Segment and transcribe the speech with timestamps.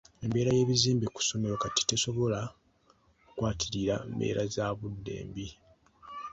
[0.25, 2.39] Embeera y'ebizimbe ku ssomero kati tesobola
[3.27, 5.47] kukwatirira mbeera za budde mbi.